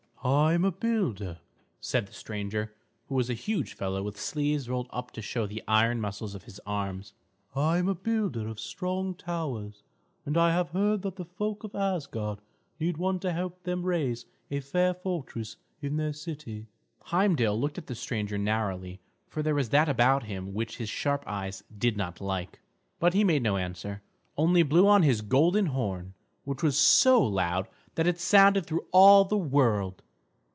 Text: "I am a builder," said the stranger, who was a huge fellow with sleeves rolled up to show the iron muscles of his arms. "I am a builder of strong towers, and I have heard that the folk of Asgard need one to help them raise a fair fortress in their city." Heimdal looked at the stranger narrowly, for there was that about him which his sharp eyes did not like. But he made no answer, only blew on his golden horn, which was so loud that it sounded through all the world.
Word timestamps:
"I 0.23 0.53
am 0.53 0.63
a 0.63 0.71
builder," 0.71 1.39
said 1.79 2.05
the 2.05 2.13
stranger, 2.13 2.75
who 3.07 3.15
was 3.15 3.31
a 3.31 3.33
huge 3.33 3.73
fellow 3.73 4.03
with 4.03 4.19
sleeves 4.21 4.69
rolled 4.69 4.85
up 4.91 5.09
to 5.13 5.21
show 5.23 5.47
the 5.47 5.63
iron 5.67 5.99
muscles 5.99 6.35
of 6.35 6.43
his 6.43 6.61
arms. 6.63 7.13
"I 7.55 7.79
am 7.79 7.87
a 7.89 7.95
builder 7.95 8.47
of 8.47 8.59
strong 8.59 9.15
towers, 9.15 9.81
and 10.23 10.37
I 10.37 10.51
have 10.53 10.69
heard 10.69 11.01
that 11.01 11.15
the 11.15 11.25
folk 11.25 11.63
of 11.63 11.73
Asgard 11.73 12.37
need 12.79 12.97
one 12.97 13.17
to 13.21 13.31
help 13.33 13.63
them 13.63 13.81
raise 13.81 14.25
a 14.51 14.59
fair 14.59 14.93
fortress 14.93 15.57
in 15.81 15.97
their 15.97 16.13
city." 16.13 16.67
Heimdal 17.05 17.59
looked 17.59 17.79
at 17.79 17.87
the 17.87 17.95
stranger 17.95 18.37
narrowly, 18.37 18.99
for 19.27 19.41
there 19.41 19.55
was 19.55 19.69
that 19.69 19.89
about 19.89 20.25
him 20.25 20.53
which 20.53 20.77
his 20.77 20.87
sharp 20.89 21.23
eyes 21.25 21.63
did 21.75 21.97
not 21.97 22.21
like. 22.21 22.59
But 22.99 23.15
he 23.15 23.23
made 23.23 23.41
no 23.41 23.57
answer, 23.57 24.03
only 24.37 24.61
blew 24.61 24.87
on 24.87 25.01
his 25.01 25.21
golden 25.21 25.65
horn, 25.67 26.13
which 26.43 26.61
was 26.61 26.77
so 26.77 27.23
loud 27.25 27.67
that 27.95 28.05
it 28.05 28.19
sounded 28.19 28.67
through 28.67 28.85
all 28.91 29.25
the 29.25 29.35
world. 29.35 30.03